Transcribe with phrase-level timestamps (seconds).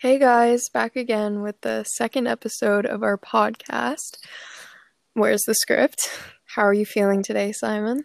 [0.00, 4.18] Hey guys, back again with the second episode of our podcast.
[5.14, 6.08] Where's the script?
[6.46, 8.04] How are you feeling today, Simon?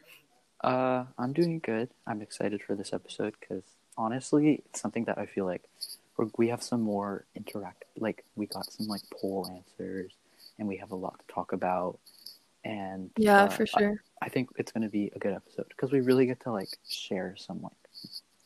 [0.63, 1.89] Uh, I'm doing good.
[2.07, 3.61] I'm excited for this episode because
[3.95, 5.61] honestly, it's something that I feel like
[6.17, 7.85] we're, have some more interact.
[7.95, 10.13] Like we got some like poll answers,
[10.57, 11.99] and we have a lot to talk about.
[12.65, 14.01] And Yeah, uh, for sure.
[14.19, 16.51] I, I think it's going to be a good episode because we really get to
[16.51, 17.73] like share some like.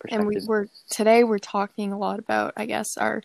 [0.09, 3.23] And we were today we're talking a lot about, I guess, our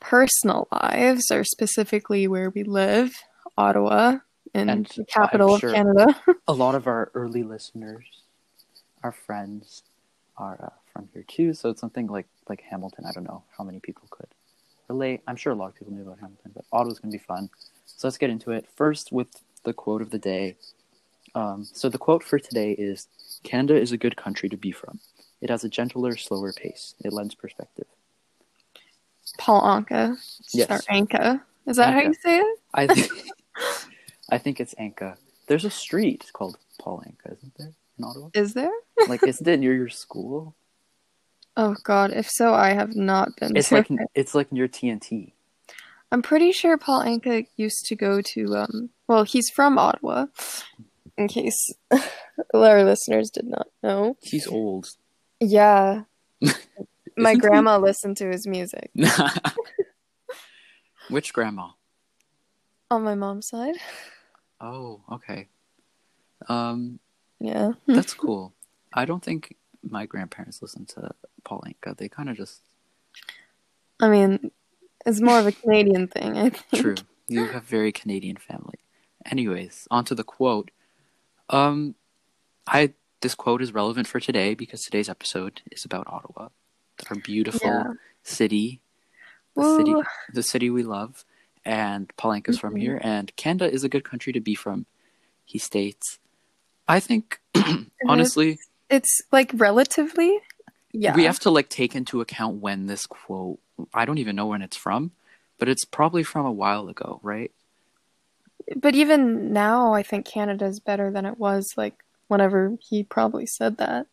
[0.00, 3.14] personal lives, or specifically where we live,
[3.56, 4.18] Ottawa,
[4.54, 6.20] in And the capital I'm of Canada.
[6.48, 8.04] a lot of our early listeners,
[9.02, 9.82] our friends,
[10.36, 11.54] are uh, from here too.
[11.54, 13.04] So it's something like like Hamilton.
[13.06, 14.28] I don't know how many people could
[14.88, 15.22] relate.
[15.26, 17.50] I'm sure a lot of people knew about Hamilton, but Ottawa's gonna be fun.
[17.86, 18.66] So let's get into it.
[18.74, 19.28] First with
[19.64, 20.56] the quote of the day.
[21.34, 23.06] Um, so the quote for today is:
[23.42, 25.00] "Canada is a good country to be from.
[25.40, 26.94] It has a gentler, slower pace.
[27.04, 27.86] It lends perspective."
[29.38, 30.16] Paul Anka.
[30.52, 30.70] Yes.
[30.70, 31.40] Or Anka.
[31.66, 32.58] Is that how you say it?
[32.74, 33.12] I think
[34.30, 35.16] I think it's Anka.
[35.46, 38.28] There's a street called Paul Anka, isn't there in Ottawa?
[38.34, 38.72] Is there?
[39.08, 40.54] Like, isn't it near your school?
[41.60, 43.98] Oh god, if so I have not been It's like it.
[44.14, 45.32] it's like near TNT.
[46.12, 50.26] I'm pretty sure Paul Anka used to go to um well, he's from Ottawa.
[51.16, 51.58] In case
[52.54, 54.16] our listeners did not know.
[54.22, 54.90] He's old.
[55.40, 56.02] Yeah.
[57.16, 58.90] My Isn't grandma listened to his music
[61.10, 61.70] Which grandma?
[62.90, 63.74] on my mom's side.
[64.60, 65.48] Oh, okay.
[66.48, 67.00] Um,
[67.40, 67.72] Yeah.
[67.86, 68.54] that's cool.
[68.92, 71.10] I don't think my grandparents listened to
[71.44, 71.96] Paul Anka.
[71.96, 72.62] They kind of just
[74.00, 74.50] I mean,
[75.04, 76.82] it's more of a Canadian thing, I think.
[76.82, 76.94] true.
[77.26, 78.78] You have very Canadian family.
[79.26, 80.70] Anyways, on to the quote.
[81.50, 81.94] Um,
[82.66, 86.48] I this quote is relevant for today because today's episode is about Ottawa,
[87.10, 87.92] our beautiful Yeah.
[88.22, 88.80] city,
[89.54, 89.94] the city,
[90.32, 91.24] the city we love.
[91.64, 92.80] And Paul Anka's from mm-hmm.
[92.80, 94.86] here, and Canada is a good country to be from.
[95.44, 96.18] He states,
[96.86, 98.08] "I think, mm-hmm.
[98.08, 98.58] honestly,
[98.88, 100.38] It's like relatively
[100.92, 101.14] yeah.
[101.14, 103.58] we have to like take into account when this quote.
[103.92, 105.12] I don't even know when it's from,
[105.58, 107.52] but it's probably from a while ago, right?
[108.76, 113.78] But even now I think Canada's better than it was like whenever he probably said
[113.78, 114.06] that.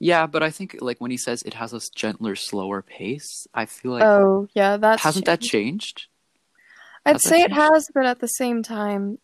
[0.00, 3.66] Yeah, but I think like when he says it has a gentler, slower pace, I
[3.66, 6.06] feel like oh, yeah, that hasn't that changed?
[7.04, 9.18] I'd Has say it has, but at the same time,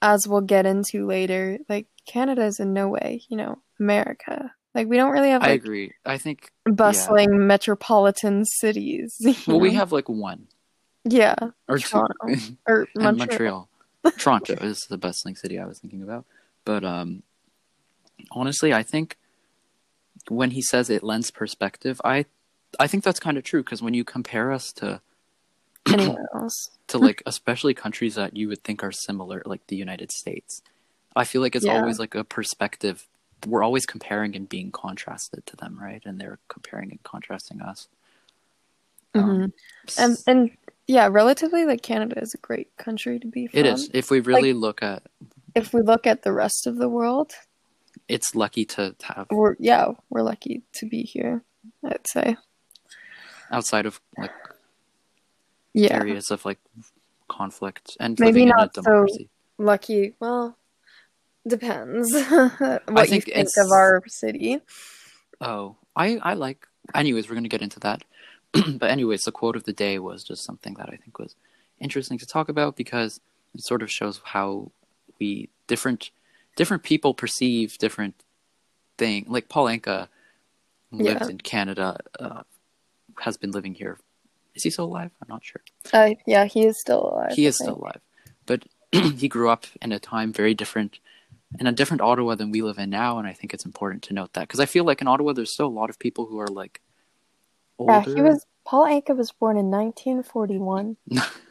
[0.00, 4.52] as we'll get into later, like Canada is in no way, you know, America.
[4.74, 5.92] Like we don't really have I agree.
[6.06, 9.14] I think bustling metropolitan cities.
[9.46, 10.46] well, we have like one
[11.04, 11.36] yeah,
[11.68, 12.14] or Toronto.
[12.66, 13.28] or Montreal.
[13.28, 13.68] Montreal.
[14.18, 16.24] Toronto is the bustling city I was thinking about.
[16.64, 17.22] But um
[18.30, 19.16] honestly, I think
[20.28, 22.26] when he says it lends perspective, I
[22.78, 25.00] I think that's kind of true because when you compare us to
[25.92, 26.70] Anywhere else?
[26.88, 30.62] to like especially countries that you would think are similar like the United States,
[31.16, 31.72] I feel like it's Yeah.
[31.78, 33.06] always like a perspective
[33.46, 36.02] we're always comparing and being contrasted to them, right?
[36.04, 37.86] And they're comparing and contrasting us.
[39.14, 39.52] Um,
[39.96, 40.50] And and
[40.86, 43.60] yeah, relatively, like Canada is a great country to be from.
[43.60, 43.90] it is.
[43.94, 45.02] If we really look at
[45.54, 47.32] If we look at the rest of the world,
[48.08, 51.42] it's lucky to have we're yeah, we're lucky to be here.
[51.84, 52.36] I'd say.
[53.50, 54.30] outside of like
[55.74, 55.94] Yeah.
[55.94, 56.58] areas of like
[57.28, 59.28] conflict and Maybe not in so- a democracy.
[59.58, 60.14] Lucky.
[60.20, 60.56] Well,
[61.46, 64.60] depends what you think think it's- of our city.
[65.40, 66.66] Oh, I I like.
[66.94, 68.02] Anyways, we're gonna get into that.
[68.52, 71.34] but anyways, the quote of the day was just something that I think was
[71.80, 73.20] interesting to talk about because
[73.54, 74.70] it sort of shows how
[75.20, 76.10] we different
[76.58, 78.16] different people perceive different
[78.98, 79.24] thing.
[79.28, 80.08] Like Paul Anka
[80.90, 81.28] lived Yeah.
[81.30, 82.42] in Canada, uh,
[83.20, 83.98] has been living here.
[84.54, 85.12] Is he still alive?
[85.22, 85.62] I'm not sure.
[85.92, 87.32] Uh, yeah, he is still alive.
[87.38, 88.00] he is still alive
[88.50, 90.98] but he grew up in a time very different
[91.60, 94.14] in a different ottawa than we live in now and i think it's important to
[94.14, 96.38] note that because i feel like in ottawa there's still a lot of people who
[96.38, 96.80] are like
[97.78, 98.46] older Yeah, he was.
[98.66, 100.96] Paul Anka was born in 1941.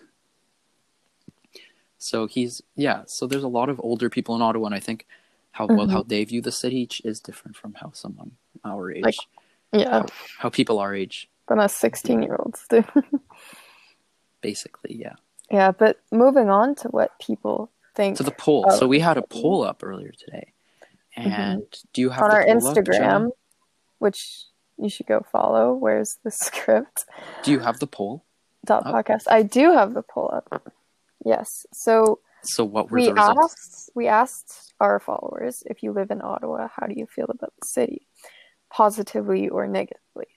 [1.98, 5.06] so he's yeah so there's a lot of older people in ottawa and i think
[5.52, 5.92] how well Mhm.
[5.92, 8.32] how they view the city is different from how someone
[8.64, 9.16] our age Like-
[9.74, 10.06] Yeah, how,
[10.40, 12.84] how people our age than us 16 year olds do.
[14.42, 15.16] basically yeah
[15.50, 19.22] yeah, but moving on to what people think to the poll so we had a
[19.22, 20.52] poll up earlier today
[21.16, 23.30] and do you have on our poll up, Instagram,
[24.00, 24.44] which
[24.78, 25.74] you should go follow.
[25.74, 27.06] Where's the script?
[27.44, 28.24] do you have the poll
[28.66, 28.94] Dot Up.
[28.94, 29.24] podcast.
[29.30, 30.72] I do have the poll up.
[31.25, 31.66] Yes.
[31.74, 36.68] So so what were we asked we asked our followers if you live in Ottawa,
[36.74, 38.08] how do you feel about the city,
[38.69, 40.28] positively or negatively?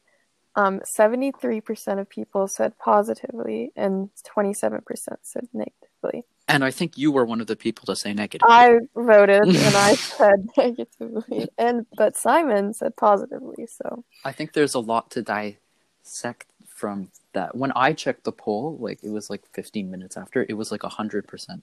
[0.56, 4.82] Um, 73% of people said positively and 27%
[5.22, 6.24] said negatively.
[6.48, 8.48] And I think you were one of the people to say negative.
[8.50, 13.68] I voted and I said negatively, and but Simon said positively.
[13.68, 17.56] So I think there's a lot to dissect from that.
[17.56, 20.80] When I checked the poll, like it was like 15 minutes after, it was like
[20.82, 21.62] 100%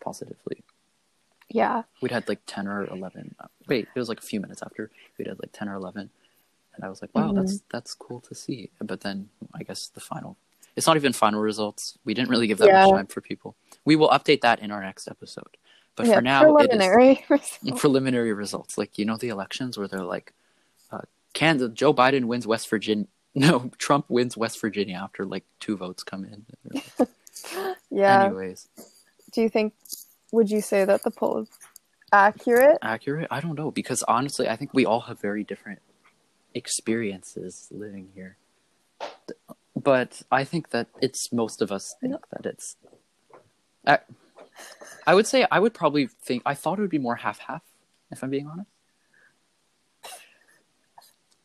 [0.00, 0.64] positively.
[1.48, 3.34] yeah, We'd had like 10 or 11.
[3.40, 4.90] uh, Wait, it was like a few minutes after.
[5.16, 6.10] We'd had like 10 or 11.
[6.74, 8.70] And I was like, wow, that's that's cool to see.
[8.80, 10.36] But then I guess the final.
[10.76, 11.98] It's not even final results.
[12.04, 12.84] We didn't really give that Yeah.
[12.84, 13.56] much time for people.
[13.84, 15.56] We will update that in our next episode.
[15.96, 17.24] But yeah, for now, it is preliminary.
[17.28, 17.58] results.
[17.80, 18.78] preliminary results.
[18.78, 20.32] Like you know the elections where they're like,
[20.92, 21.00] uh,
[21.32, 23.06] can Joe Biden wins West Virginia?
[23.46, 26.44] No, Trump wins West Virginia after like two votes come in.
[27.90, 28.24] yeah.
[28.24, 28.66] Anyways,
[29.30, 29.74] Do you think?
[30.32, 31.48] Would you say that the poll is
[32.12, 32.78] accurate?
[32.82, 33.28] accurate?
[33.30, 35.80] I don't know because honestly, I think we all have very different
[36.52, 38.38] experiences living here.
[39.76, 42.76] But I think that it's most of us think that it's.
[43.86, 44.00] I,
[45.06, 47.62] I would say I would probably think I thought it would be more half half.
[48.10, 48.70] If I'm being honest,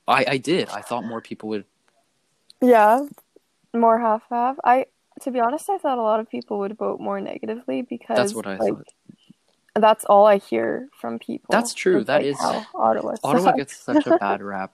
[0.07, 0.69] I I did.
[0.69, 1.65] I thought more people would
[2.63, 3.01] Yeah,
[3.73, 4.57] more half half.
[4.63, 4.85] I,
[5.21, 8.33] to be honest, I thought a lot of people would vote more negatively because That's
[8.33, 8.87] what I like, thought.
[9.75, 11.47] That's all I hear from people.
[11.51, 11.99] That's true.
[11.99, 13.15] is, That like, is- how Ottawa.
[13.23, 13.57] Ottawa sucks.
[13.57, 14.73] gets such a bad rap,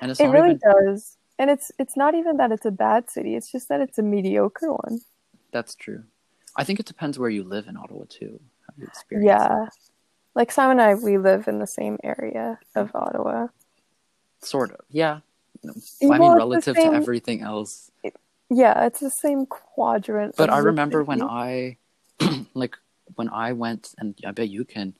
[0.00, 0.60] and it's It really even.
[0.86, 3.36] does, and it's it's not even that it's a bad city.
[3.36, 5.00] It's just that it's a mediocre one.
[5.52, 6.02] That's true.
[6.56, 8.40] I think it depends where you live in Ottawa too.
[8.66, 9.24] How you experience.
[9.24, 9.28] it.
[9.28, 9.66] Yeah,
[10.34, 13.48] like Sam and I, we live in the same area of Ottawa.
[14.40, 14.80] sort of.
[14.90, 15.20] Yeah.
[16.00, 17.90] Well, I mean, relative same- to everything else.
[18.50, 20.36] Yeah, it's the same quadrant.
[20.36, 21.22] But I remember when.
[21.22, 21.78] I,
[22.54, 22.76] like,
[23.16, 24.94] when I went, and I bet you can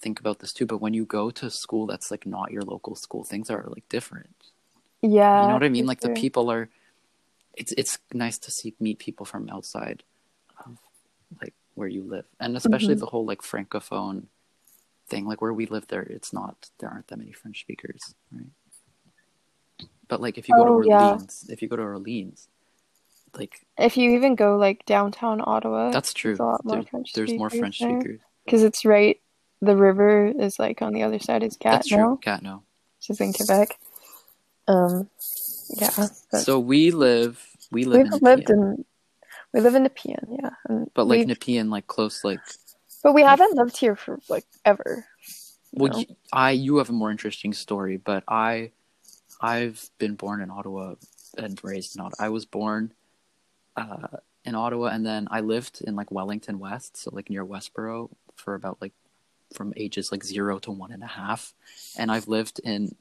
[0.00, 0.64] think about this too.
[0.66, 3.88] But when you go to school that's like not your local school, things are like
[3.88, 4.36] different.
[5.02, 5.86] yeah, you know what I mean?
[5.86, 6.68] Like the people are.
[7.54, 10.02] It's it's nice to see meet people from outside
[10.64, 10.78] of
[11.42, 13.00] like where you live, and especially Mhm.
[13.00, 14.26] the whole like francophone
[15.08, 15.26] thing.
[15.26, 18.46] Like where we live, there it's not there aren't that many French speakers, right?
[20.08, 21.10] But like if you go Oh, to yeah.
[21.12, 22.48] Orleans, if you go to Orleans,
[23.36, 26.36] like If you even go like downtown Ottawa, that's true.
[26.36, 28.20] there's more There- French there's more French speakers.
[28.44, 29.20] because it's right.
[29.60, 32.18] The river is like on the other side is That's Gatineau, true.
[32.22, 32.62] Gatineau.
[32.98, 33.78] which is in Quebec.
[34.68, 35.08] Um,
[35.78, 36.08] yeah,
[36.42, 38.84] So we live we live we've in lived Nepean, in
[39.52, 42.40] we live in Nepean, yeah, and but like Nepean, like close, like
[43.02, 45.06] but we haven't lived here for like ever.
[45.72, 48.70] Well, I you have a more interesting story, but I
[49.40, 50.94] I've been born in Ottawa
[51.36, 52.24] and raised in Ottawa.
[52.26, 52.92] I was born
[53.76, 58.10] uh, in Ottawa, and then I lived in like Wellington West, so like near Westboro,
[58.36, 58.92] for about like
[59.52, 61.54] from ages like zero to one and a half,
[61.98, 62.94] and I've lived in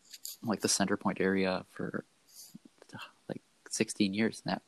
[0.43, 2.03] like the Centrepointe area for
[3.29, 4.61] like sixteen years now.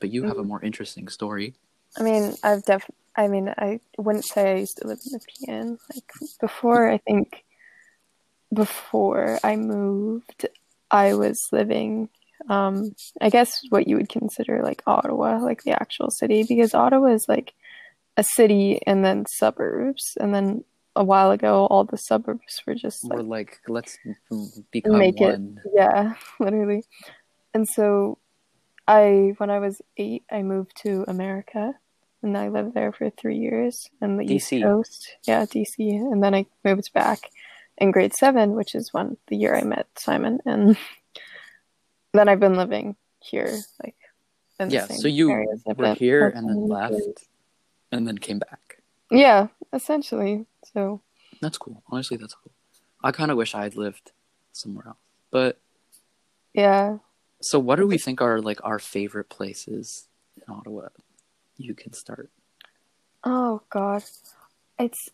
[0.00, 0.48] But you have a Mhm.
[0.48, 1.54] more interesting story.
[1.96, 2.88] I mean, I've def.
[3.16, 5.78] I mean, I wouldn't say I used to live in Nepean.
[5.92, 7.44] Like before, I think
[8.52, 10.46] before I moved,
[10.90, 12.08] I was living.
[12.48, 17.08] Um, I guess what you would consider like Ottawa, like the actual city, because Ottawa
[17.08, 17.52] is like
[18.16, 20.64] a city and then suburbs, and then
[20.96, 23.98] a while ago, all the suburbs were just We're like like, let's
[24.72, 25.60] become Make it- one.
[25.74, 26.84] yeah, literally.
[27.54, 28.18] And so
[28.86, 31.74] I when I was 8, I moved to America
[32.22, 35.16] and I lived there for 3 years in the East Coast.
[35.26, 35.76] Yeah, DC.
[35.78, 37.20] And then I moved back
[37.78, 40.76] in grade 7, which is when the year I met Simon and
[42.12, 43.96] then I've been living here like
[44.60, 45.30] in the Yeah, so you
[45.76, 47.26] were here and then left.
[47.92, 48.82] and then came back.
[49.10, 50.46] Yeah, essentially.
[50.72, 51.00] So
[51.40, 51.82] That's cool.
[51.88, 52.52] Honestly, that's cool.
[53.02, 54.12] I kind of wish I had lived
[54.52, 54.96] somewhere else.
[55.30, 55.58] But
[56.54, 56.98] yeah,
[57.40, 60.88] so, what do we think are like our favorite places in Ottawa?
[61.56, 62.30] You can start.
[63.22, 64.02] Oh god.
[64.78, 65.08] It's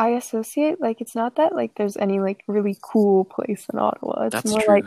[0.00, 4.24] I associate like it's not that like there's any like really cool place in Ottawa.
[4.24, 4.74] It's That's more true.
[4.76, 4.84] like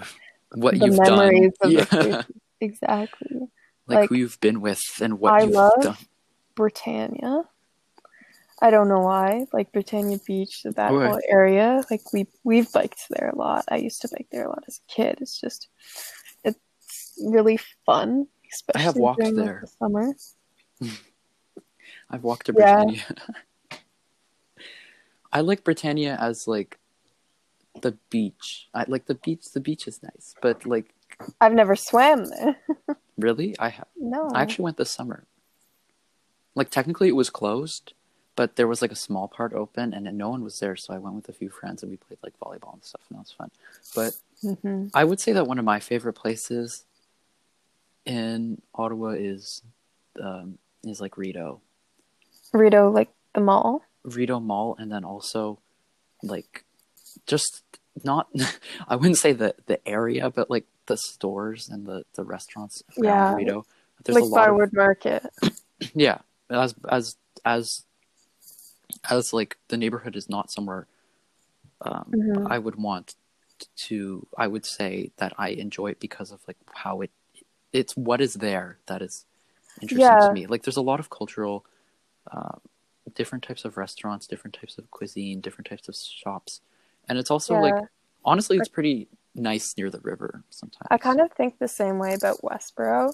[0.55, 1.17] what the you've done.
[1.19, 1.85] memories of the Yeah.
[1.85, 2.25] place.
[2.61, 3.39] Exactly.
[3.87, 5.97] like, like, who you've been with and what I you've love- done.
[6.55, 7.43] Britannia.
[8.61, 9.45] I don't know why.
[9.51, 11.09] Like Britannia Beach, that Right.
[11.09, 11.83] whole area.
[11.91, 13.65] Like we we've biked there a lot.
[13.69, 15.17] I used to bike there a lot as a kid.
[15.21, 15.67] It's just
[16.43, 16.57] it's
[17.23, 18.27] really fun.
[18.51, 19.61] Especially I have walked during like, there.
[19.65, 20.15] the summer.
[22.09, 22.85] I've walked to Yeah.
[25.33, 26.77] I like Britannia as like
[27.81, 28.69] the beach.
[28.73, 29.51] I like the beach.
[29.51, 30.93] The beach is nice, but like
[31.41, 32.25] I've never swam
[33.17, 33.87] really, I have.
[33.97, 34.29] no.
[34.33, 35.25] I actually went this summer.
[36.55, 37.93] Like technically it was closed,
[38.35, 40.99] but there was like a small part open and no one was there, so I
[40.99, 43.31] went with a few friends and we played like volleyball and stuff and that was
[43.31, 43.51] fun.
[43.95, 44.15] But
[44.63, 46.85] hmm I would say that one of my favorite places
[48.05, 49.63] in Ottawa is
[50.21, 51.61] um, is like Rideau,
[52.51, 53.83] Rito, like the mall.
[54.03, 55.59] Rideau Mall, and then also
[56.21, 56.65] like
[57.27, 57.63] just
[58.03, 58.27] not.
[58.87, 63.05] I wouldn't say the the area, but like the stores and the the restaurants around
[63.05, 63.35] Yeah.
[63.35, 63.65] Rideau.
[64.03, 65.23] There's like a lot of Market.
[65.95, 66.19] yeah
[66.49, 67.83] as as as
[69.09, 70.87] as like the neighborhood is not somewhere
[71.81, 72.47] um, Mhm.
[72.49, 73.15] I would want
[73.75, 74.27] to.
[74.37, 77.11] I would say that I enjoy it because of like how it.
[77.71, 79.25] It's what is there that is
[79.81, 80.27] interesting Yeah.
[80.27, 80.45] to me.
[80.47, 81.65] Like there's a lot of cultural,
[82.31, 82.57] uh,
[83.15, 86.61] different types of restaurants, different types of cuisine, different types of shops,
[87.07, 87.75] and it's also like
[88.25, 90.87] honestly, it's pretty nice near the river sometimes.
[90.89, 93.13] I kind of think the same way about Westboro,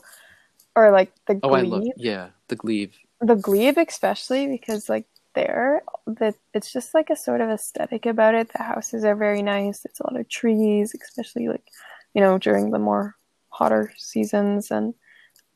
[0.76, 1.72] or like the oh, I Glebe.
[1.72, 2.92] love yeah the glebe.
[3.22, 8.34] the glebe especially because like there that it's just like a sort of aesthetic about
[8.36, 11.68] it the houses are very nice it's a lot of trees especially like
[12.14, 13.16] you know during the more
[13.50, 14.94] hotter seasons and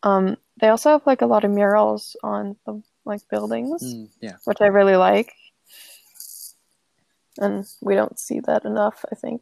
[0.03, 4.35] um they also have like a lot of murals on the like buildings Mm, yeah,
[4.45, 5.33] which i really like
[7.37, 9.41] and we don't see that enough i think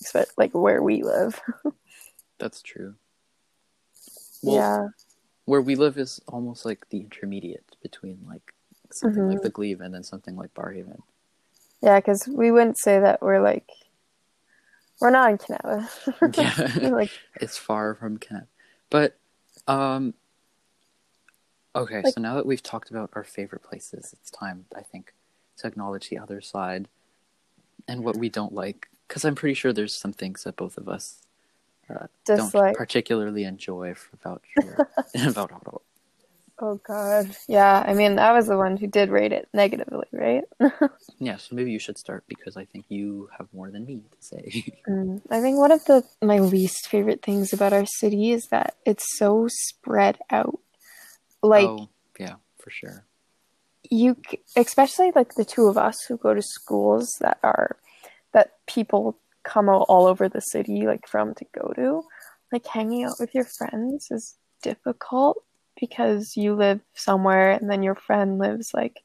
[0.00, 1.40] except like where we live
[2.38, 2.94] that's true.
[4.42, 4.88] Well, yeah
[5.44, 8.52] where we live is almost like the intermediate between like
[8.92, 9.42] something like Mhm.
[9.42, 11.00] the glebe and then something like barrhaven
[11.82, 13.68] yeah because we wouldn't say that we're like
[15.00, 15.88] we're not in kanata
[16.36, 17.10] yeah like
[17.40, 18.46] it's far from Kent.
[18.90, 19.16] but
[19.66, 20.14] um
[21.78, 25.14] okay Like- so now that we've talked about our favorite places it's time i think
[25.58, 26.88] to acknowledge the other side
[27.86, 30.88] and what we don't like because i'm pretty sure there's some things that both of
[30.88, 31.22] us
[31.90, 34.42] uh, don't dislike particularly enjoy about
[35.26, 35.78] about ottawa
[36.60, 37.36] Oh god.
[37.46, 40.42] Yeah, I mean I was the one who did rate it negatively, right?
[41.20, 44.16] yeah so maybe you should start because i think you have more than me to
[44.26, 48.48] say Mm, I think one of the my least favorite things about our city is
[48.48, 50.58] that it's so spread out.
[51.42, 53.04] Like oh yeah for sure
[53.90, 54.16] you
[54.56, 57.76] especially like the two of us who go to schools that are
[58.32, 59.18] that people
[59.48, 62.02] come out all over the city like from to go to.
[62.52, 65.42] Like hanging out with your friends is difficult
[65.78, 69.00] because you live somewhere and then your friend lives like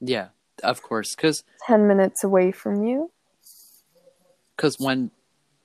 [0.00, 0.28] yeah
[0.62, 3.10] of course because 10 minutes away from you.
[4.56, 5.10] because when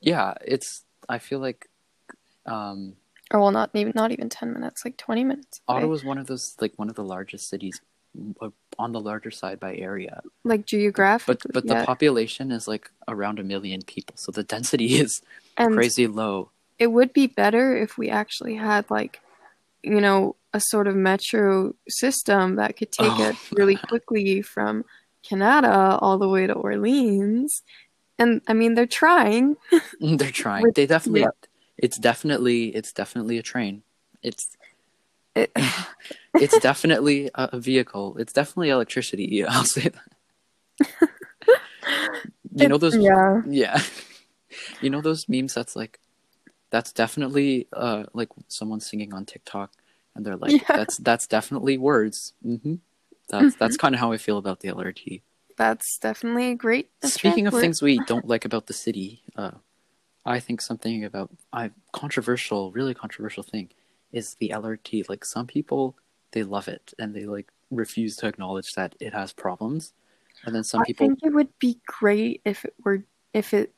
[0.02, 1.70] yeah it's i feel like
[2.46, 2.96] um
[3.32, 5.84] or well not even not even 10 minutes like 20 minutes away.
[5.96, 7.82] is one of those like one of the largest cities
[8.42, 11.80] uh, on the larger side by area like geographically but but yeah.
[11.82, 15.22] the population is like around a million people so the density is
[15.58, 16.50] and crazy low
[16.80, 19.20] it would be better if we actually had like
[19.84, 23.30] you know a sort of metro system that could take Oh.
[23.30, 24.86] it really quickly from
[25.28, 27.64] kanata all the way to orleans
[28.20, 29.56] and i mean they're trying
[30.00, 31.30] they're trying With- they definitely yeah.
[31.78, 33.84] It's definitely it's definitely a train
[34.22, 34.56] it's
[35.36, 35.52] it,
[36.36, 40.90] it's definitely a, vehicle it's definitely electricity yeah, i'll say that
[42.56, 43.82] you know those yeah Yeah.
[44.82, 46.00] you know those memes that's like
[46.70, 49.72] that's definitely uh like someone singing on TikTok
[50.16, 50.78] and they're like Yeah.
[50.78, 52.34] that's that's definitely words.
[52.44, 52.76] hmm
[53.30, 55.22] That's that's kind of how I feel about the LRT.
[55.58, 59.52] that's definitely great Speaking of things we don't like about the city, uh
[60.26, 63.70] I think something about I controversial, really controversial thing
[64.12, 65.10] is the LRT.
[65.10, 65.96] Like some people
[66.32, 69.94] they love it and they like refuse to acknowledge that it has problems.
[70.46, 73.04] And then some i people think it would be great if it were
[73.34, 73.74] if it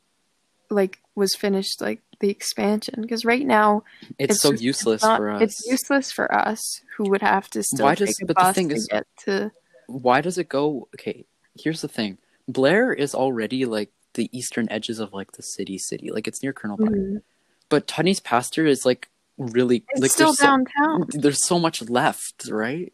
[0.69, 3.83] like was finished like the expansion because right now
[4.17, 5.41] it's, it's so just- useless not- for us.
[5.41, 8.53] It's useless for us who would have to still Why take does- a but the
[8.53, 9.51] thing to is- get to.
[9.87, 11.25] why does it go okay
[11.59, 16.09] here's the thing blair is already like the eastern edges of like the city city
[16.11, 16.91] like it's near colonel Park.
[16.91, 17.21] Mhm.
[17.69, 21.05] but tunney's pasture is like really It's like still there's so, downtown.
[21.09, 22.91] there's so much left right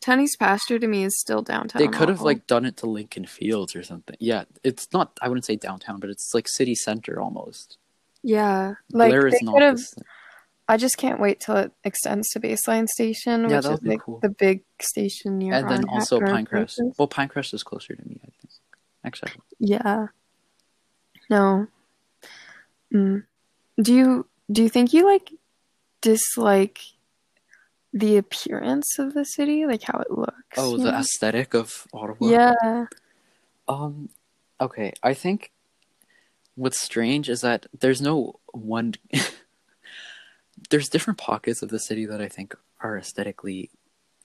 [0.00, 1.80] Tunney's pasture to me is still downtown.
[1.80, 5.28] they could have like done it to lincoln fields or something yeah it's not i
[5.28, 7.78] wouldn't say downtown but it's like city center almost
[8.24, 9.80] yeah, like blair they is not could have.
[10.68, 14.20] I just can't wait till it extends to Baseline Station, Yeah, which is like cool.
[14.22, 15.54] the big station near.
[15.54, 16.94] and then also pinecrest places.
[16.98, 18.52] well pinecrest is closer to me i think
[19.04, 20.06] actually Yeah.
[21.30, 21.66] No.
[22.92, 23.24] Mm.
[23.80, 25.32] Do you do you think you like
[26.00, 26.80] dislike
[27.92, 30.58] the appearance of the city, like how it looks?
[30.58, 30.98] oh the know?
[30.98, 32.86] aesthetic of ottawa yeah.
[33.68, 34.08] Um,
[34.60, 34.92] okay.
[35.02, 35.52] I think
[36.54, 38.94] what's strange is that there's no one.
[40.70, 43.70] there's different pockets of the city that I think are aesthetically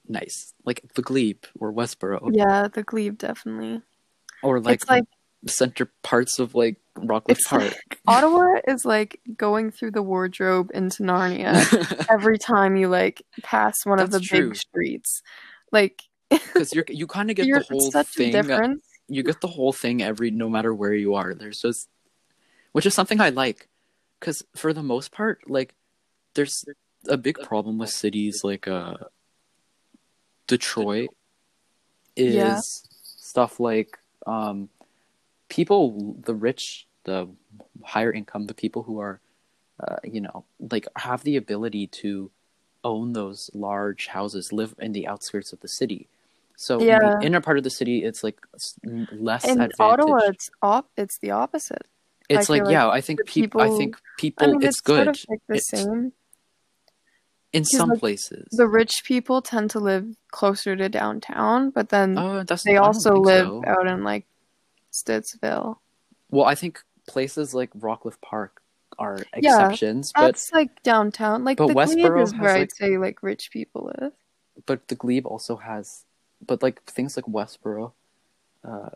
[0.07, 3.81] nice, like the Glebe or Westboro, Yeah, the glebe definitely.
[4.43, 5.05] or like, it's like
[5.45, 6.77] center parts of like
[7.27, 7.73] It's Park.
[8.07, 13.99] Ottawa is like going through the wardrobe into Narnia every time you like pass one
[13.99, 14.49] of the true.
[14.49, 15.21] big streets.
[15.71, 18.31] Like Because you're you kind of get the whole thing.
[18.31, 18.83] difference.
[19.07, 21.33] You get the whole thing every no matter where you are.
[21.33, 21.87] There's just,
[22.73, 23.69] which is something I like,
[24.19, 25.73] because for the most part, like,
[26.33, 26.65] there's
[27.07, 28.97] a big problem with cities like uh,
[30.47, 31.09] Detroit
[32.17, 32.59] is Yeah.
[32.59, 34.69] stuff like um,
[35.49, 37.27] people, the rich, the
[37.83, 39.19] higher income, the people who are,
[39.79, 42.31] uh, you know, like have the ability to
[42.83, 46.07] own those large houses, live in the outskirts of the city.
[46.55, 46.99] So in Yeah.
[47.19, 48.39] the inner part of the city, it's like
[49.11, 49.79] less In advantaged.
[49.79, 51.85] Ottawa, it's op- it's the opposite.
[52.29, 53.61] it's like, like yeah, I think the people.
[53.61, 54.47] I think people.
[54.47, 56.13] I mean, it's, it's, good sort of like the It's- same.
[57.53, 58.47] in some like, places.
[58.51, 63.47] The rich people tend to live closer to downtown, but then Oh, they also live
[63.47, 63.63] so.
[63.65, 64.25] out in like
[65.03, 65.77] Stittsville.
[66.29, 68.61] Well, I think places like Rockcliffe Park
[68.99, 71.43] are Yeah, exceptions, but That's like downtown.
[71.43, 74.13] Like but the Glebe Westboro is has, where I'd like- say like rich people live.
[74.65, 76.03] but the Glebe also has,
[76.45, 77.91] but like things like Westboro,
[78.63, 78.89] uh,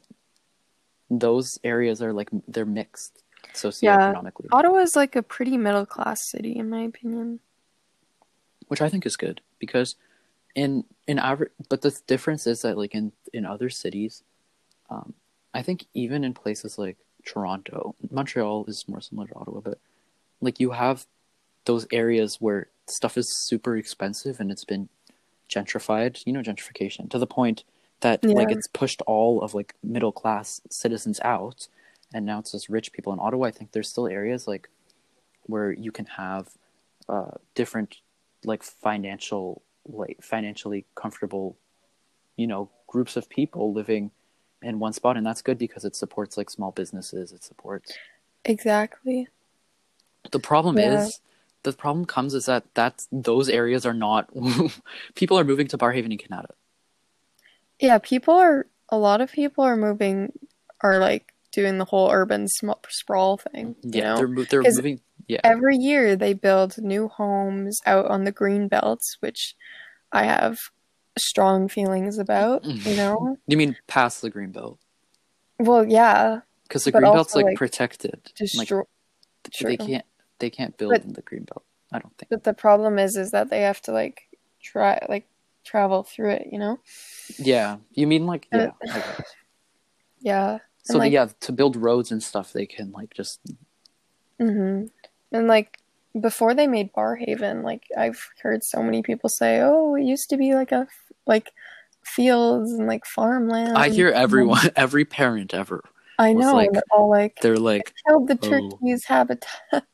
[1.10, 4.58] those areas are like they're mixed socioeconomically, Yeah.
[4.58, 7.39] Ottawa is like a pretty middle class city, in my opinion.
[8.67, 9.96] which I think is good because
[10.55, 14.24] in in average, but the difference is that like in in other cities,
[14.89, 15.13] um,
[15.53, 19.79] I think even in places like Toronto, Montreal is more similar to Ottawa, but
[20.39, 21.05] like you have
[21.65, 24.89] those areas where stuff is super expensive and it's been
[25.50, 27.63] gentrified, you know, gentrification to the point
[28.00, 31.67] that like it's pushed all of like middle class citizens out
[32.13, 33.46] and now it's just rich people in Ottawa.
[33.46, 34.70] I think there's still areas like
[35.43, 36.50] where you can have
[37.10, 37.98] uh different
[38.43, 41.58] like financial like financially comfortable
[42.38, 44.12] you know groups of people living
[44.62, 47.94] in one spot and that's good because it supports like small businesses it supports
[48.46, 49.27] Exactly.
[50.32, 51.03] the problem Yeah.
[51.06, 51.20] is
[51.63, 54.30] the problem comes is that that's those areas are not
[55.15, 56.51] people are moving to barrhaven and kanata
[57.79, 60.31] Yeah, people are a lot of people are moving
[60.81, 64.16] are like doing the whole urban sm- sprawl thing, you yeah know.
[64.18, 69.18] they're they're moving yeah Every year they build new homes out on the green belts,
[69.20, 69.55] which
[70.12, 70.57] I have
[71.18, 73.38] strong feelings about, you know.
[73.48, 74.80] you mean past the green belt
[75.60, 78.70] Well, yeah, because the green belt's like, like, protected like
[79.60, 79.78] they True.
[79.78, 80.06] can't
[80.40, 83.16] they can't build But- in the green belt i don't think But the problem is,
[83.18, 84.22] is that they have to like
[84.62, 85.28] try, like
[85.66, 86.48] travel through it.
[86.52, 86.80] You know?
[87.38, 89.22] yeah you mean like Uh, yeah guess.
[90.22, 90.58] Yeah.
[90.84, 93.40] so like- yeah to build roads and stuff they can like just
[94.40, 94.86] hmm
[95.32, 95.78] And like
[96.20, 100.36] before they made Barrhaven, like I've heard so many people say, "Oh, it used to
[100.38, 100.86] be like a
[101.27, 101.51] like
[102.05, 105.84] fields and like farmland." i hear everyone every parent ever
[106.20, 106.53] I know.
[106.53, 108.48] like- they're all like, they're like "Killed the "Oh."
[108.79, 109.86] turkeys' habitat."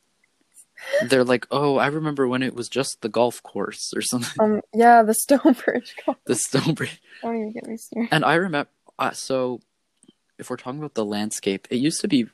[1.09, 4.61] they're like oh i remember when it was just the golf course or something Um,
[4.73, 5.95] yeah, the Stonebridge.
[6.05, 8.09] Golf- the stonebridge Don't even get me started.
[8.11, 9.59] and i remember uh, so
[10.37, 12.27] if we're talking about the landscape it used to be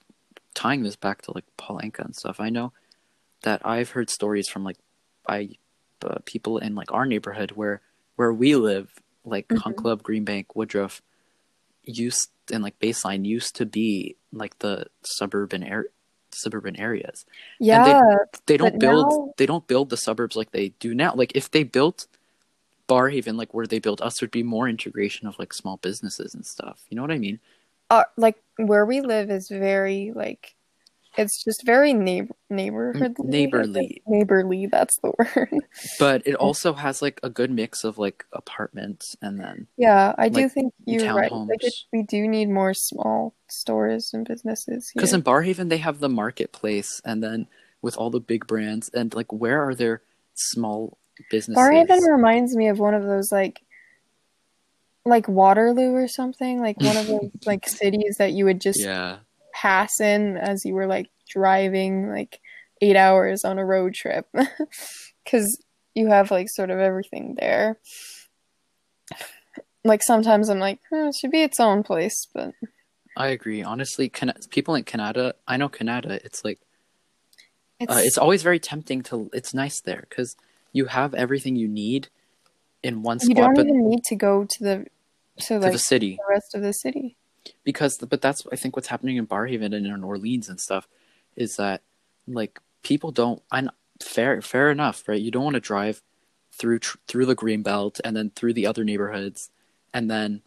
[0.53, 2.73] tying this back to like paul Anka and stuff i know
[3.43, 4.77] that i've heard stories from like
[5.25, 5.49] by
[6.05, 7.81] uh, people in like our neighborhood where
[8.15, 8.93] where we live
[9.25, 9.57] like Mhm.
[9.59, 11.01] Hunt Club, Green Bank, Woodroffe,
[11.83, 15.87] used and like Baseline used to be like the suburban air
[16.31, 17.25] suburban areas.
[17.59, 18.01] Yeah,
[18.47, 21.13] They don't build now- they don't build the suburbs like they do now.
[21.13, 22.07] Like if they built
[22.89, 26.45] Barrhaven like where they built us there'd be more integration of like small businesses and
[26.45, 26.81] stuff.
[26.89, 27.39] You know what I mean?
[27.89, 30.55] uh, like where we live is very like
[31.17, 34.01] it's just very neighbor neighborhood neighborly.
[34.07, 35.49] neighborly that's the word
[35.99, 40.29] But it also has like a good mix of like apartments and then yeah i
[40.29, 45.13] do think you're right like it, we do need more small stores and businesses because
[45.13, 47.47] in Barrhaven they have the marketplace and then
[47.81, 50.01] with all the big brands and like where are there
[50.35, 50.97] small
[51.29, 51.61] businesses?
[51.61, 53.61] barrhaven reminds me of one of those like
[55.05, 59.17] like waterloo or something like one of those like cities that you would just yeah.
[59.53, 62.39] Pass in as you were like driving like
[62.81, 64.27] eight hours on a road trip
[65.23, 65.63] because
[65.95, 67.77] you have like sort of everything there
[69.85, 72.53] like sometimes i'm like hmm, it should be its own place but
[73.15, 73.63] I agree.
[73.63, 76.59] Honestly, Can- people in Kanata, I know Kanata, it's like
[77.79, 80.35] it's, uh, it's always very tempting to it's nice there cuz
[80.71, 82.07] you have everything you need
[82.81, 83.29] in one spot.
[83.29, 84.85] you don't even need to go to the
[85.37, 87.17] to to like the city the rest of the city
[87.63, 90.87] because but that's I think what's happening in Barrhaven and in Orleans and stuff
[91.35, 91.81] is that
[92.27, 93.69] like people don't and
[94.01, 96.01] fair fair enough right you don't want to drive
[96.51, 99.49] through tr- through the green belt and then through the other neighborhoods
[99.93, 100.41] and then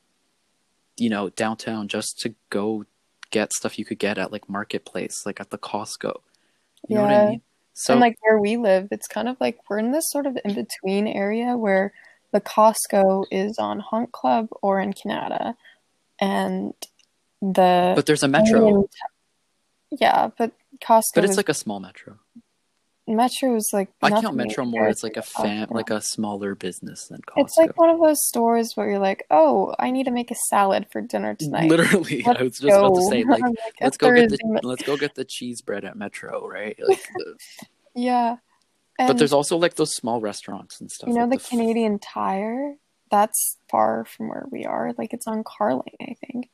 [0.97, 2.85] you know downtown just to go
[3.31, 6.21] get stuff you could get at like marketplace, like at the Costco.
[6.89, 7.27] You know what I Yeah.
[7.31, 7.43] mean?
[7.75, 10.39] So and like where we live, it's kind of like we're in this sort of
[10.45, 11.93] in between area where
[12.33, 15.55] the Costco is on Hunt Club or in Kanata,
[16.21, 16.75] and
[17.41, 18.89] the but there's a metro.
[19.91, 20.53] Yeah, but
[20.83, 22.19] Costco But it's like a small metro.
[23.09, 24.89] Metro is like I count Metro more.
[24.89, 25.75] It's like a fam, Costco.
[25.75, 27.45] like a smaller business than Costco.
[27.45, 30.35] It's like one of those stores where you're like, oh, I need to make a
[30.49, 31.71] salad for dinner tonight.
[31.71, 34.83] Literally, Let's I was just about to say, like, I'm let's go get the let's
[34.83, 36.77] go get the cheese bread at Metro, right?
[36.85, 37.37] Like, the,
[37.95, 38.37] yeah.
[38.99, 41.09] but there's also like those small restaurants and stuff.
[41.09, 42.75] you know like the f- Canadian Tire.
[43.11, 44.93] That's far from where we are.
[44.99, 46.49] Like it's on Carling, I think.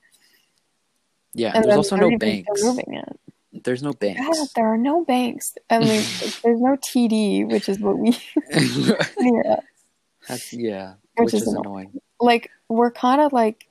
[1.35, 2.63] yeah, And there's also no banks.
[2.63, 3.19] moving it.
[3.65, 4.21] There's no banks.
[4.21, 5.55] Yeah, there are no banks.
[5.71, 6.03] I mean,
[6.43, 8.11] there's no TD, which is what we
[8.55, 9.65] us.
[10.29, 11.65] That's, yeah, Which which, is is annoying.
[11.67, 12.01] annoying.
[12.21, 13.67] Like we're kind of like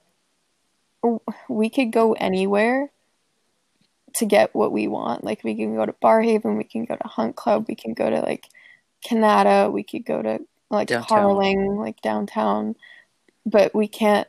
[1.50, 2.92] we could go anywhere
[4.16, 5.24] to get what we want.
[5.24, 8.10] Like we can go to Barrhaven, we can go to Hunt Club, we can go
[8.10, 8.46] to like
[9.08, 10.40] Kanata, we could go to
[10.72, 11.08] like Downtown.
[11.08, 12.76] Carling, like downtown,
[13.46, 14.28] but we can't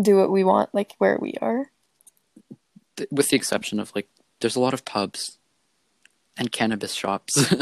[0.00, 1.70] do what we want like where we are.
[3.10, 4.08] With the exception of like,
[4.40, 5.38] there's a lot of pubs
[6.36, 7.36] and cannabis shops,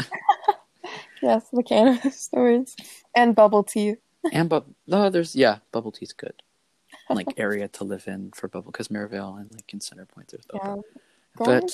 [1.21, 2.75] Yes, the cannabis stores
[3.13, 3.95] and bubble tea.
[4.31, 6.41] and but no, there's yeah, bubble tea's good.
[7.09, 10.59] Like area to live in for bubble because Merivale and like in Centrepointe there's Yeah.
[10.59, 10.85] bubble.
[11.37, 11.71] Going- But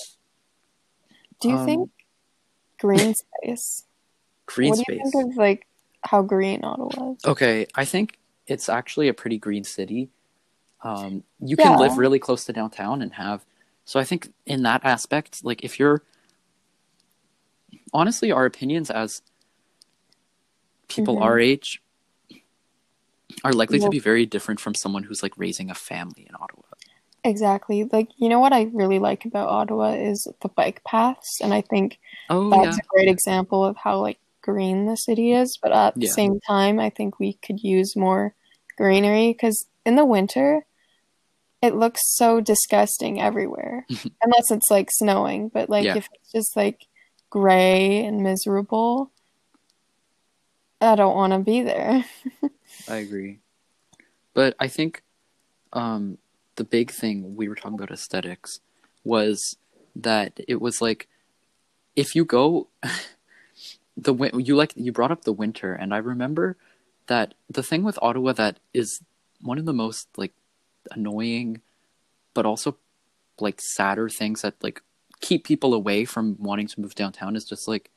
[1.42, 1.90] do you um, think
[2.80, 3.84] green space?
[4.46, 5.02] green what do space.
[5.04, 5.68] you think of like
[6.06, 7.26] how green Ottawa is?
[7.26, 10.10] Okay, I think it's actually a pretty green city.
[10.84, 11.78] Um, you can Yeah.
[11.78, 13.44] live really close to downtown and have.
[13.86, 16.04] So I think in that aspect, like if you're
[17.94, 19.22] honestly, our opinions as
[20.88, 21.22] people Mhm.
[21.22, 21.82] our age
[23.44, 26.36] are likely Well- to be very different from someone who's like raising a family in
[26.36, 26.62] Ottawa.
[27.24, 27.86] Exactly.
[27.86, 31.62] Like, you know what I really like about Ottawa is the bike paths, and I
[31.62, 35.58] think Oh that's yeah, a great example of how like green the city is.
[35.62, 38.36] But at the same time, I think we could use more
[38.78, 40.66] greenery because in the winter,
[41.62, 43.88] it looks so disgusting everywhere,
[44.22, 45.50] unless it's like snowing.
[45.50, 45.98] But like Yeah.
[45.98, 46.86] if it's just like
[47.32, 49.12] gray and miserable,
[50.80, 52.06] I don't want to be there.
[52.88, 53.40] I agree.
[54.36, 55.02] But I think
[55.74, 56.20] um,
[56.56, 58.60] the big thing we were talking about aesthetics
[59.04, 59.58] was
[59.96, 61.08] that it was like
[61.96, 62.68] if you go
[63.98, 66.58] the you like you brought up the winter and I remember
[67.08, 69.02] that the thing with Ottawa that is
[69.42, 70.34] one of the most like
[70.92, 71.62] annoying
[72.34, 72.78] but also
[73.40, 74.82] like sadder things that like
[75.22, 77.90] keep people away from wanting to move downtown is just like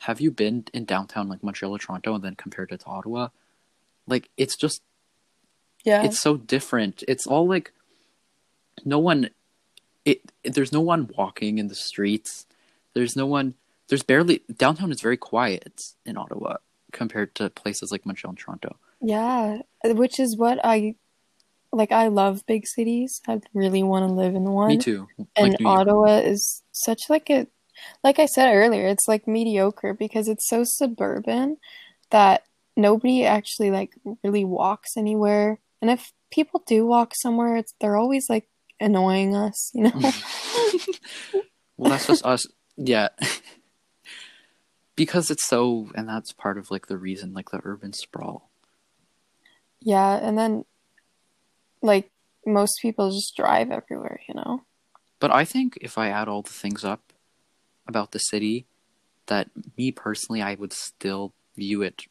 [0.00, 3.28] have you been in downtown like Montreal or Toronto and then compared it to Ottawa?
[4.08, 4.82] Like it's just
[5.84, 6.02] Yeah.
[6.02, 7.04] it's so different.
[7.06, 7.72] It's all like
[8.84, 9.30] no one
[10.04, 12.46] it there's no one walking in the streets.
[12.94, 13.54] There's no one
[13.92, 16.56] there's barely downtown is very quiet in Ottawa
[16.94, 18.76] compared to places like Montreal and Toronto.
[19.02, 20.94] Yeah, uh, which is what I
[21.72, 21.92] like.
[21.92, 23.20] I love big cities.
[23.28, 24.68] I really want to live in one.
[24.68, 25.08] Me too.
[25.36, 25.78] And like York.
[25.78, 27.46] Ottawa is such like a,
[28.02, 31.58] like I said earlier, it's like mediocre because it's so suburban
[32.08, 32.44] that
[32.78, 33.92] nobody actually like
[34.24, 35.60] really walks anywhere.
[35.82, 38.48] And if people do walk somewhere, it's they're always like
[38.80, 39.92] annoying us, you know?
[41.76, 42.46] well, that's just us.
[42.78, 43.08] Yeah.
[44.96, 48.50] because it's so and that's part of like the reason like the urban sprawl.
[49.80, 50.64] Yeah, and then
[51.82, 52.10] like
[52.46, 54.62] most people just drive everywhere, you know?
[55.18, 57.12] But I think if I add all the things up
[57.86, 58.66] about the city,
[59.26, 62.02] that me personally, I would still view it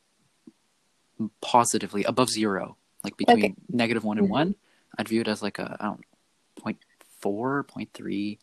[1.42, 3.56] positively above zero, like between Okay.
[3.70, 4.32] negative one and Mhm.
[4.32, 4.56] one.
[4.98, 6.78] I'd view it as like a I don't know, point
[7.20, 8.40] four, point three.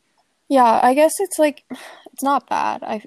[0.48, 1.64] Yeah, I guess it's like
[2.12, 2.82] it's not bad.
[2.82, 3.02] I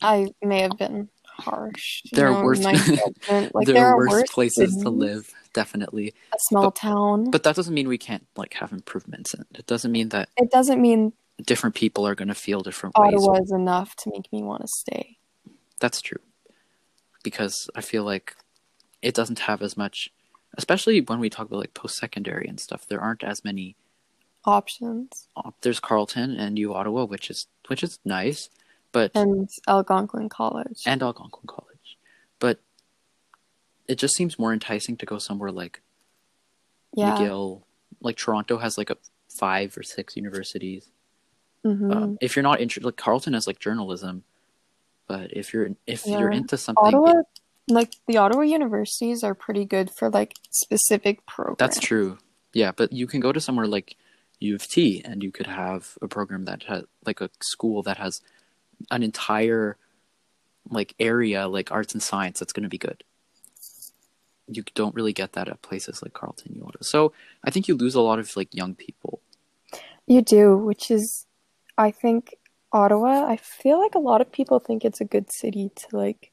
[0.00, 2.02] I may have been harsh.
[2.12, 6.14] There are know, worse- Like there, there are are worse worse places to live, definitely.
[6.32, 7.30] A small town.
[7.30, 9.34] But that doesn't mean we can't like have improvements.
[9.34, 11.12] And it doesn't mean that it doesn't mean
[11.44, 13.14] different people are going to feel different ways.
[13.14, 15.18] Ottawa is enough to make me want to stay.
[15.80, 16.20] That's true.
[17.22, 18.36] Because I feel like
[19.02, 20.10] it doesn't have as much,
[20.56, 22.86] especially when we talk about like post secondary and stuff.
[22.88, 23.76] There aren't as many.
[24.44, 28.48] Options op- There's Carleton and U Ottawa, which is which is nice,
[28.92, 30.82] but and Algonquin College.
[30.86, 31.98] and Algonquin College,
[32.38, 32.60] but
[33.86, 35.80] it just seems more enticing to go somewhere like
[36.94, 37.16] yeah.
[37.16, 37.62] McGill.
[38.00, 38.96] Like Toronto has like a
[39.28, 40.90] five or six universities.
[41.64, 44.24] hmm Um, if you're not interested, like Carleton has like journalism,
[45.06, 47.22] but if you're if you're into something, Ottawa,
[47.68, 51.58] like the Ottawa universities are pretty good for like specific programs.
[51.58, 52.18] That's true.
[52.52, 53.96] Yeah, but you can go to somewhere like
[54.40, 57.98] U of T, and you could have a program that has like a school that
[57.98, 58.20] has
[58.90, 59.76] an entire
[60.70, 63.04] like area like arts and science that's going to be good.
[64.46, 66.82] You don't really get that at places like Carleton, Yoda.
[66.82, 67.12] So
[67.44, 69.20] I think you lose a lot of like young people.
[70.06, 71.26] You do, which is,
[71.76, 72.36] I think,
[72.72, 73.26] Ottawa.
[73.26, 76.32] I feel like a lot of people think it's a good city to like,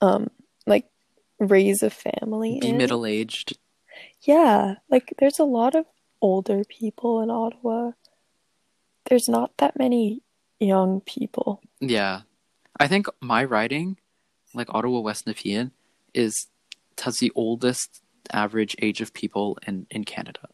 [0.00, 0.30] um,
[0.66, 0.86] like
[1.38, 2.58] raise a family.
[2.60, 2.78] Be in.
[2.78, 3.58] middle aged.
[4.22, 5.84] Yeah, like there's a lot of
[6.22, 7.92] older people in Ottawa.
[9.10, 10.22] There's not that many
[10.60, 11.62] young people.
[11.80, 12.22] Yeah.
[12.78, 13.98] I think my writing,
[14.52, 15.70] like Ottawa West Nepean,
[16.12, 16.48] is
[17.02, 20.48] has the oldest average age of people in, in Canada.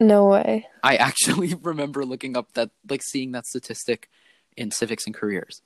[0.00, 0.66] No way.
[0.82, 4.08] I actually remember looking up that like seeing that statistic
[4.56, 5.62] in civics and careers.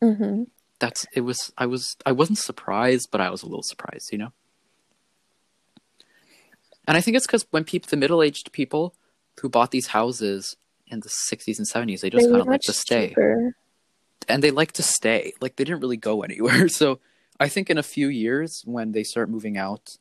[0.00, 0.44] hmm
[0.78, 4.18] That's it was I was I wasn't surprised, but I was a little surprised, you
[4.18, 4.32] know?
[6.88, 8.94] And I think it's because when people the middle aged people
[9.40, 12.72] who bought these houses in the sixties and seventies, they just kind of like to
[12.72, 13.08] stay.
[13.08, 13.56] cheaper.
[14.28, 15.32] and they like to stay.
[15.40, 16.68] Like they didn't really go anywhere.
[16.80, 17.00] So
[17.38, 19.96] I think in a few years when they start moving out,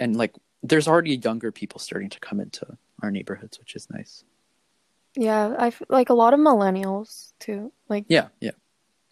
[0.00, 4.24] and like there's already younger people starting to come into our neighborhoods, which is nice.
[5.14, 7.72] Yeah, I like a lot of millennials too.
[7.88, 8.52] Like, Yeah, yeah,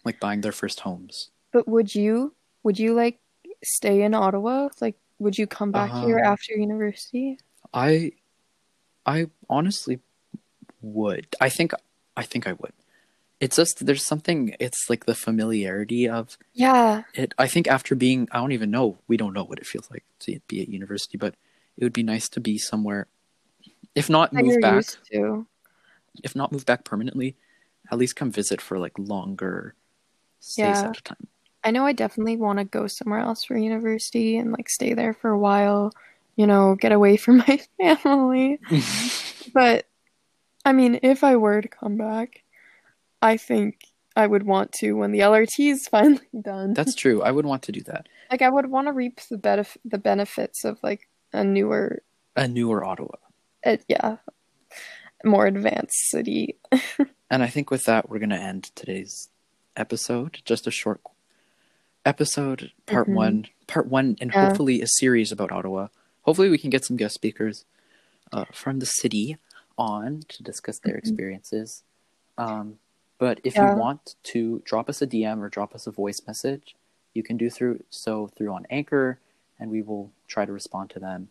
[0.03, 1.29] like buying their first homes.
[1.51, 3.19] but would you would you like
[3.63, 4.69] stay in Ottawa?
[4.79, 7.37] Like, would you come back here Um, after university?
[7.73, 8.13] I,
[9.05, 9.99] I honestly
[10.81, 11.27] would.
[11.39, 11.73] I think
[12.17, 12.73] I think I would.
[13.39, 14.55] It's just there's something.
[14.59, 17.33] It's like the familiarity of Yeah, it.
[17.37, 18.99] I think after being, I don't even know.
[19.07, 21.35] We don't know what it feels like to be at university, but
[21.77, 23.07] it would be nice to be somewhere.
[23.95, 25.47] If not that move back, to.
[26.23, 27.35] if not move back permanently,
[27.91, 29.75] at least come visit for like longer
[30.39, 30.89] stays Yeah.
[30.89, 31.27] at a time.
[31.63, 35.13] I know I definitely want to go somewhere else for university and like stay there
[35.13, 35.91] for a while,
[36.35, 38.59] you know, get away from my family.
[39.53, 39.85] But
[40.65, 42.43] I mean, if I were to come back,
[43.21, 43.79] I think
[44.15, 46.73] I would want to when the LRT is finally done.
[46.73, 47.21] That's true.
[47.23, 48.07] I would want to do that.
[48.29, 52.01] like I would want to reap the benef- the benefits of like a newer,
[52.35, 53.15] A newer Ottawa.
[53.65, 54.17] uh, yeah,
[55.23, 56.57] more advanced city.
[57.33, 59.29] And I think with that, we're going to end today's
[59.77, 60.41] episode.
[60.43, 60.99] Just a short
[62.05, 63.13] episode, part Mhm.
[63.13, 64.47] one, part one, and Yeah.
[64.49, 65.87] hopefully a series about Ottawa.
[66.23, 67.63] Hopefully, we can get some guest speakers
[68.33, 69.37] uh, from the city
[69.81, 70.99] on to discuss their Mhm.
[70.99, 71.83] experiences.
[72.37, 72.79] Um,
[73.17, 73.73] but if Yeah.
[73.73, 76.75] you want to drop us a DM or drop us a voice message,
[77.13, 79.19] you can do through so through on Anchor,
[79.59, 81.29] and we will try to respond to them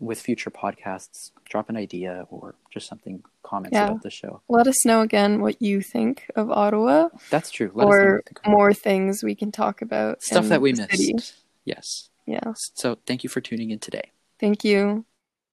[0.00, 1.30] with future podcasts.
[1.44, 3.88] Drop an idea or just something comments Yeah.
[3.88, 4.40] about the show.
[4.48, 7.70] Let us know again what you think of Ottawa That's true.
[7.74, 10.22] Let us know or you think about more things we can talk about.
[10.22, 10.90] stuff that we missed.
[10.90, 11.14] city.
[11.64, 12.10] Yes.
[12.26, 12.54] Yeah.
[12.74, 14.10] So thank you for tuning in today.
[14.40, 15.04] Thank you.